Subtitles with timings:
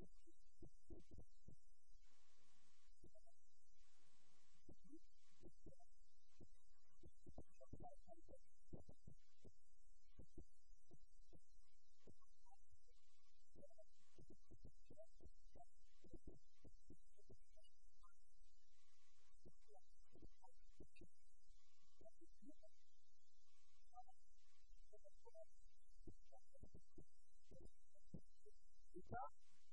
[0.00, 0.06] t
[29.12, 29.18] h a
[29.56, 29.59] n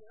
[0.00, 0.10] Yeah.